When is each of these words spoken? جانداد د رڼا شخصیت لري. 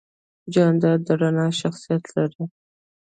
جانداد 0.53 0.99
د 1.07 1.09
رڼا 1.21 1.47
شخصیت 1.61 2.03
لري. 2.15 2.43